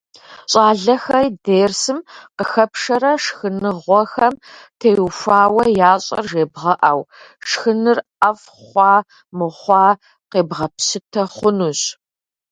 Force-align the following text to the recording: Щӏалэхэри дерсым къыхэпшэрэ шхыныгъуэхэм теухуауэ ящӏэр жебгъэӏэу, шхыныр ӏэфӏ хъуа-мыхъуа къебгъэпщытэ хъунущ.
Щӏалэхэри 0.51 1.29
дерсым 1.43 1.97
къыхэпшэрэ 2.37 3.13
шхыныгъуэхэм 3.23 4.33
теухуауэ 4.79 5.63
ящӏэр 5.91 6.25
жебгъэӏэу, 6.31 7.01
шхыныр 7.49 7.97
ӏэфӏ 8.19 8.49
хъуа-мыхъуа 8.63 9.83
къебгъэпщытэ 10.31 11.23
хъунущ. 11.33 11.81